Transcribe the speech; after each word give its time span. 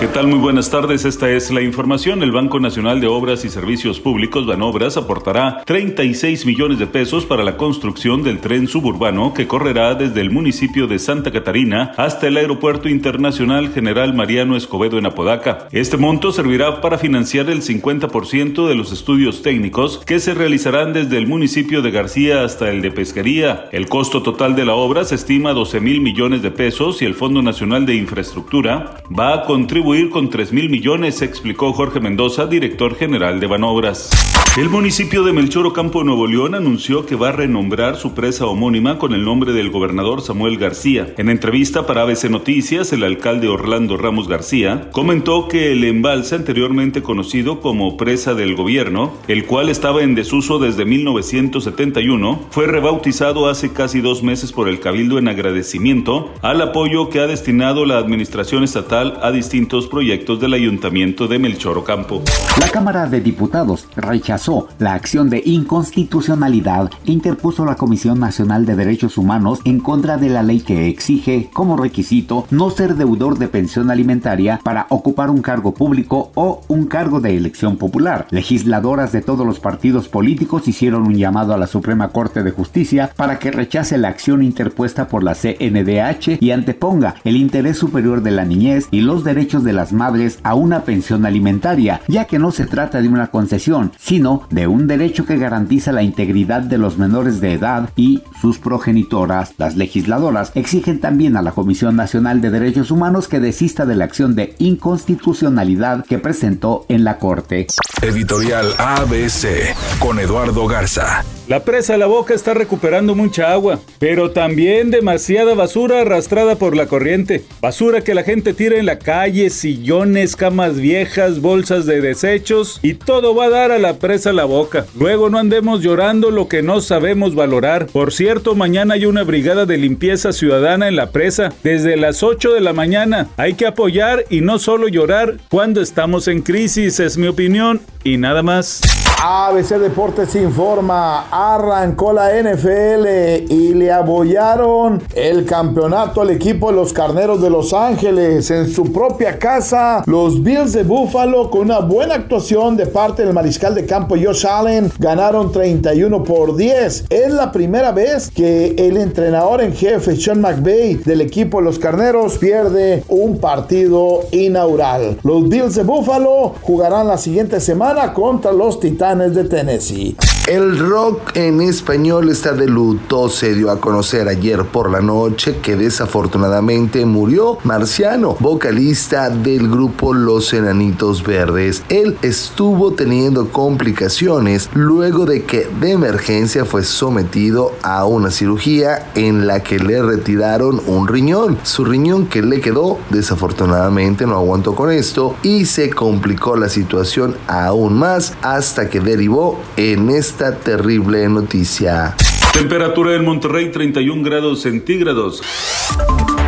¿Qué 0.00 0.06
tal? 0.06 0.28
Muy 0.28 0.38
buenas 0.38 0.70
tardes. 0.70 1.04
Esta 1.04 1.28
es 1.28 1.50
la 1.50 1.60
información. 1.60 2.22
El 2.22 2.30
Banco 2.30 2.60
Nacional 2.60 3.00
de 3.00 3.08
Obras 3.08 3.44
y 3.44 3.48
Servicios 3.48 3.98
Públicos, 3.98 4.46
Banobras, 4.46 4.96
aportará 4.96 5.64
36 5.66 6.46
millones 6.46 6.78
de 6.78 6.86
pesos 6.86 7.26
para 7.26 7.42
la 7.42 7.56
construcción 7.56 8.22
del 8.22 8.38
tren 8.38 8.68
suburbano 8.68 9.34
que 9.34 9.48
correrá 9.48 9.96
desde 9.96 10.20
el 10.20 10.30
municipio 10.30 10.86
de 10.86 11.00
Santa 11.00 11.32
Catarina 11.32 11.94
hasta 11.96 12.28
el 12.28 12.36
Aeropuerto 12.36 12.88
Internacional 12.88 13.72
General 13.72 14.14
Mariano 14.14 14.56
Escobedo 14.56 14.98
en 14.98 15.06
Apodaca. 15.06 15.66
Este 15.72 15.96
monto 15.96 16.30
servirá 16.30 16.80
para 16.80 16.98
financiar 16.98 17.50
el 17.50 17.62
50% 17.62 18.68
de 18.68 18.76
los 18.76 18.92
estudios 18.92 19.42
técnicos 19.42 19.98
que 20.06 20.20
se 20.20 20.32
realizarán 20.32 20.92
desde 20.92 21.18
el 21.18 21.26
municipio 21.26 21.82
de 21.82 21.90
García 21.90 22.44
hasta 22.44 22.70
el 22.70 22.82
de 22.82 22.92
Pesquería. 22.92 23.68
El 23.72 23.88
costo 23.88 24.22
total 24.22 24.54
de 24.54 24.64
la 24.64 24.74
obra 24.74 25.04
se 25.04 25.16
estima 25.16 25.50
a 25.50 25.54
12 25.54 25.80
mil 25.80 26.00
millones 26.00 26.40
de 26.40 26.52
pesos 26.52 27.02
y 27.02 27.04
el 27.04 27.14
Fondo 27.14 27.42
Nacional 27.42 27.84
de 27.84 27.96
Infraestructura 27.96 29.02
va 29.18 29.34
a 29.34 29.42
contribuir 29.42 29.87
con 30.10 30.28
3 30.28 30.52
mil 30.52 30.68
millones, 30.68 31.22
explicó 31.22 31.72
Jorge 31.72 31.98
Mendoza, 31.98 32.44
director 32.46 32.94
general 32.94 33.40
de 33.40 33.46
Banobras. 33.46 34.10
El 34.58 34.68
municipio 34.68 35.22
de 35.22 35.32
Melchor 35.32 35.66
Ocampo, 35.66 36.04
Nuevo 36.04 36.26
León, 36.26 36.54
anunció 36.54 37.06
que 37.06 37.14
va 37.14 37.30
a 37.30 37.32
renombrar 37.32 37.96
su 37.96 38.12
presa 38.12 38.44
homónima 38.44 38.98
con 38.98 39.14
el 39.14 39.24
nombre 39.24 39.52
del 39.52 39.70
gobernador 39.70 40.20
Samuel 40.20 40.58
García. 40.58 41.14
En 41.16 41.30
entrevista 41.30 41.86
para 41.86 42.02
ABC 42.02 42.24
Noticias, 42.28 42.92
el 42.92 43.02
alcalde 43.02 43.48
Orlando 43.48 43.96
Ramos 43.96 44.28
García 44.28 44.90
comentó 44.92 45.48
que 45.48 45.72
el 45.72 45.84
embalse 45.84 46.34
anteriormente 46.34 47.02
conocido 47.02 47.60
como 47.60 47.96
presa 47.96 48.34
del 48.34 48.56
gobierno, 48.56 49.14
el 49.26 49.46
cual 49.46 49.70
estaba 49.70 50.02
en 50.02 50.14
desuso 50.14 50.58
desde 50.58 50.84
1971, 50.84 52.40
fue 52.50 52.66
rebautizado 52.66 53.48
hace 53.48 53.72
casi 53.72 54.00
dos 54.00 54.22
meses 54.22 54.52
por 54.52 54.68
el 54.68 54.80
Cabildo 54.80 55.18
en 55.18 55.28
agradecimiento 55.28 56.34
al 56.42 56.60
apoyo 56.60 57.08
que 57.08 57.20
ha 57.20 57.26
destinado 57.26 57.86
la 57.86 57.96
administración 57.96 58.64
estatal 58.64 59.18
a 59.22 59.30
distintos 59.30 59.77
proyectos 59.86 60.40
del 60.40 60.54
ayuntamiento 60.54 61.28
de 61.28 61.38
Melchor 61.38 61.78
Ocampo. 61.78 62.22
La 62.60 62.68
Cámara 62.68 63.06
de 63.06 63.20
Diputados 63.20 63.86
rechazó 63.96 64.68
la 64.78 64.94
acción 64.94 65.30
de 65.30 65.42
inconstitucionalidad 65.44 66.90
que 67.04 67.12
interpuso 67.12 67.64
la 67.64 67.76
Comisión 67.76 68.18
Nacional 68.20 68.66
de 68.66 68.76
Derechos 68.76 69.18
Humanos 69.18 69.60
en 69.64 69.80
contra 69.80 70.16
de 70.16 70.28
la 70.28 70.42
ley 70.42 70.60
que 70.60 70.88
exige 70.88 71.50
como 71.52 71.76
requisito 71.76 72.46
no 72.50 72.70
ser 72.70 72.96
deudor 72.96 73.38
de 73.38 73.48
pensión 73.48 73.90
alimentaria 73.90 74.60
para 74.62 74.86
ocupar 74.90 75.30
un 75.30 75.42
cargo 75.42 75.74
público 75.74 76.32
o 76.34 76.62
un 76.68 76.86
cargo 76.86 77.20
de 77.20 77.36
elección 77.36 77.76
popular. 77.76 78.26
Legisladoras 78.30 79.12
de 79.12 79.22
todos 79.22 79.46
los 79.46 79.60
partidos 79.60 80.08
políticos 80.08 80.68
hicieron 80.68 81.06
un 81.06 81.14
llamado 81.14 81.54
a 81.54 81.58
la 81.58 81.66
Suprema 81.66 82.08
Corte 82.08 82.42
de 82.42 82.50
Justicia 82.50 83.10
para 83.16 83.38
que 83.38 83.50
rechace 83.50 83.98
la 83.98 84.08
acción 84.08 84.42
interpuesta 84.42 85.08
por 85.08 85.22
la 85.22 85.34
CNDH 85.34 86.38
y 86.40 86.50
anteponga 86.50 87.14
el 87.24 87.36
interés 87.36 87.78
superior 87.78 88.22
de 88.22 88.30
la 88.30 88.44
niñez 88.44 88.88
y 88.90 89.00
los 89.00 89.24
derechos 89.24 89.64
de 89.64 89.67
las 89.72 89.92
madres 89.92 90.38
a 90.42 90.54
una 90.54 90.82
pensión 90.84 91.26
alimentaria, 91.26 92.00
ya 92.08 92.26
que 92.26 92.38
no 92.38 92.50
se 92.50 92.66
trata 92.66 93.00
de 93.00 93.08
una 93.08 93.28
concesión, 93.28 93.92
sino 93.98 94.42
de 94.50 94.66
un 94.66 94.86
derecho 94.86 95.26
que 95.26 95.38
garantiza 95.38 95.92
la 95.92 96.02
integridad 96.02 96.62
de 96.62 96.78
los 96.78 96.98
menores 96.98 97.40
de 97.40 97.54
edad 97.54 97.90
y 97.96 98.22
sus 98.40 98.58
progenitoras. 98.58 99.54
Las 99.58 99.76
legisladoras 99.76 100.52
exigen 100.54 101.00
también 101.00 101.36
a 101.36 101.42
la 101.42 101.52
Comisión 101.52 101.96
Nacional 101.96 102.40
de 102.40 102.50
Derechos 102.50 102.90
Humanos 102.90 103.28
que 103.28 103.40
desista 103.40 103.86
de 103.86 103.96
la 103.96 104.04
acción 104.04 104.34
de 104.34 104.54
inconstitucionalidad 104.58 106.04
que 106.04 106.18
presentó 106.18 106.84
en 106.88 107.04
la 107.04 107.18
Corte. 107.18 107.66
Editorial 108.02 108.66
ABC 108.78 109.74
con 109.98 110.18
Eduardo 110.18 110.66
Garza. 110.66 111.24
La 111.48 111.64
presa 111.64 111.96
La 111.96 112.04
Boca 112.04 112.34
está 112.34 112.52
recuperando 112.52 113.14
mucha 113.14 113.50
agua, 113.50 113.80
pero 113.98 114.32
también 114.32 114.90
demasiada 114.90 115.54
basura 115.54 116.02
arrastrada 116.02 116.56
por 116.56 116.76
la 116.76 116.84
corriente. 116.84 117.42
Basura 117.62 118.02
que 118.02 118.12
la 118.12 118.22
gente 118.22 118.52
tira 118.52 118.76
en 118.76 118.84
la 118.84 118.98
calle, 118.98 119.48
sillones, 119.48 120.36
camas 120.36 120.76
viejas, 120.76 121.40
bolsas 121.40 121.86
de 121.86 122.02
desechos 122.02 122.80
y 122.82 122.92
todo 122.92 123.34
va 123.34 123.46
a 123.46 123.50
dar 123.50 123.70
a 123.72 123.78
la 123.78 123.94
presa 123.98 124.34
La 124.34 124.44
Boca. 124.44 124.84
Luego 124.94 125.30
no 125.30 125.38
andemos 125.38 125.80
llorando 125.80 126.30
lo 126.30 126.48
que 126.48 126.62
no 126.62 126.82
sabemos 126.82 127.34
valorar. 127.34 127.86
Por 127.86 128.12
cierto, 128.12 128.54
mañana 128.54 128.92
hay 128.92 129.06
una 129.06 129.22
brigada 129.22 129.64
de 129.64 129.78
limpieza 129.78 130.34
ciudadana 130.34 130.86
en 130.86 130.96
la 130.96 131.12
presa 131.12 131.54
desde 131.62 131.96
las 131.96 132.22
8 132.22 132.52
de 132.52 132.60
la 132.60 132.74
mañana. 132.74 133.28
Hay 133.38 133.54
que 133.54 133.66
apoyar 133.66 134.26
y 134.28 134.42
no 134.42 134.58
solo 134.58 134.86
llorar 134.86 135.38
cuando 135.48 135.80
estamos 135.80 136.28
en 136.28 136.42
crisis, 136.42 137.00
es 137.00 137.16
mi 137.16 137.26
opinión 137.26 137.80
y 138.04 138.18
nada 138.18 138.42
más. 138.42 138.82
ABC 139.20 139.80
Deportes 139.80 140.36
informa, 140.36 141.26
arrancó 141.38 142.12
la 142.12 142.30
NFL 142.32 143.06
y 143.48 143.72
le 143.74 143.92
abollaron 143.92 145.00
el 145.14 145.44
campeonato 145.44 146.20
al 146.20 146.30
equipo 146.30 146.70
de 146.70 146.76
los 146.76 146.92
Carneros 146.92 147.40
de 147.40 147.48
Los 147.48 147.72
Ángeles 147.72 148.50
en 148.50 148.68
su 148.68 148.92
propia 148.92 149.38
casa. 149.38 150.02
Los 150.06 150.42
Bills 150.42 150.72
de 150.72 150.82
Buffalo 150.82 151.48
con 151.48 151.60
una 151.62 151.78
buena 151.78 152.16
actuación 152.16 152.76
de 152.76 152.86
parte 152.86 153.24
del 153.24 153.34
mariscal 153.34 153.76
de 153.76 153.86
campo 153.86 154.16
Josh 154.20 154.46
Allen 154.48 154.90
ganaron 154.98 155.52
31 155.52 156.24
por 156.24 156.56
10. 156.56 157.04
Es 157.08 157.32
la 157.32 157.52
primera 157.52 157.92
vez 157.92 158.32
que 158.32 158.74
el 158.76 158.96
entrenador 158.96 159.60
en 159.60 159.72
jefe 159.74 160.16
Sean 160.16 160.40
McVay 160.40 160.94
del 160.96 161.20
equipo 161.20 161.58
de 161.58 161.64
los 161.66 161.78
Carneros 161.78 162.38
pierde 162.38 163.04
un 163.06 163.38
partido 163.38 164.22
inaugural. 164.32 165.18
Los 165.22 165.48
Bills 165.48 165.76
de 165.76 165.84
Buffalo 165.84 166.54
jugarán 166.62 167.06
la 167.06 167.16
siguiente 167.16 167.60
semana 167.60 168.12
contra 168.12 168.50
los 168.50 168.80
Titanes 168.80 169.36
de 169.36 169.44
Tennessee. 169.44 170.16
El 170.48 170.78
rock 170.78 171.36
en 171.36 171.60
español 171.60 172.30
está 172.30 172.54
de 172.54 172.66
luto. 172.66 173.28
Se 173.28 173.54
dio 173.54 173.70
a 173.70 173.82
conocer 173.82 174.28
ayer 174.28 174.64
por 174.64 174.90
la 174.90 175.02
noche 175.02 175.58
que 175.58 175.76
desafortunadamente 175.76 177.04
murió 177.04 177.58
Marciano, 177.64 178.34
vocalista 178.40 179.28
del 179.28 179.68
grupo 179.68 180.14
Los 180.14 180.54
Enanitos 180.54 181.22
Verdes. 181.22 181.82
Él 181.90 182.16
estuvo 182.22 182.94
teniendo 182.94 183.50
complicaciones 183.50 184.70
luego 184.72 185.26
de 185.26 185.44
que 185.44 185.68
de 185.82 185.90
emergencia 185.90 186.64
fue 186.64 186.82
sometido 186.82 187.72
a 187.82 188.06
una 188.06 188.30
cirugía 188.30 189.10
en 189.14 189.46
la 189.46 189.62
que 189.62 189.78
le 189.78 190.00
retiraron 190.00 190.80
un 190.86 191.08
riñón. 191.08 191.58
Su 191.62 191.84
riñón 191.84 192.26
que 192.26 192.40
le 192.40 192.62
quedó 192.62 192.96
desafortunadamente 193.10 194.24
no 194.24 194.36
aguantó 194.36 194.74
con 194.74 194.90
esto 194.90 195.36
y 195.42 195.66
se 195.66 195.90
complicó 195.90 196.56
la 196.56 196.70
situación 196.70 197.36
aún 197.48 197.98
más 197.98 198.32
hasta 198.40 198.88
que 198.88 199.00
derivó 199.00 199.60
en 199.76 200.08
esta 200.38 200.56
terrible 200.56 201.28
noticia. 201.28 202.14
Temperatura 202.52 203.16
en 203.16 203.24
Monterrey 203.24 203.72
31 203.72 204.22
grados 204.22 204.62
centígrados. 204.62 205.42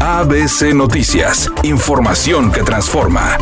ABC 0.00 0.72
Noticias, 0.72 1.52
información 1.64 2.50
que 2.50 2.62
transforma. 2.62 3.36